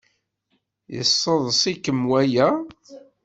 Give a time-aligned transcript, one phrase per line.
[0.95, 2.49] Yesseḍs-ikem waya?